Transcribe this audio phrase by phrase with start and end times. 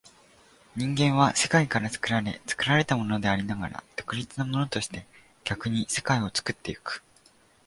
[0.75, 5.05] 人間は世界から作られ、作られたものでありながら独立なものとして、
[5.43, 7.03] 逆に世界を作ってゆく。